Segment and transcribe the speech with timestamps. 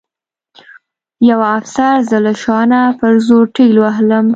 [1.29, 4.25] یوه افسر زه له شا نه په زور ټېل وهلم